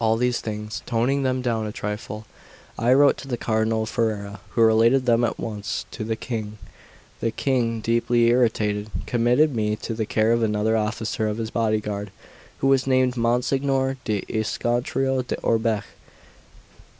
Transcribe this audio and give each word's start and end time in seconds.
All 0.00 0.16
these 0.16 0.40
things, 0.40 0.82
toning 0.86 1.24
them 1.24 1.42
down 1.42 1.66
a 1.66 1.72
trifle, 1.72 2.26
I 2.78 2.92
wrote 2.94 3.16
to 3.16 3.26
the 3.26 3.36
Cardinal 3.36 3.82
of 3.82 3.88
Ferrara, 3.88 4.38
who 4.50 4.62
related 4.62 5.04
them 5.04 5.24
at 5.24 5.36
once 5.36 5.84
to 5.90 6.04
the 6.04 6.14
King. 6.14 6.58
The 7.20 7.32
King, 7.32 7.80
deeply 7.80 8.26
irritated, 8.26 8.88
committed 9.04 9.52
me 9.52 9.74
to 9.74 9.94
the 9.94 10.06
care 10.06 10.30
of 10.30 10.44
another 10.44 10.76
officer 10.76 11.26
of 11.26 11.38
his 11.38 11.50
bodyguard 11.50 12.12
who 12.58 12.68
was 12.68 12.86
named 12.86 13.16
Monsignor 13.16 13.96
lo 14.08 14.20
Iscontro 14.28 15.22
d'Orbech. 15.22 15.86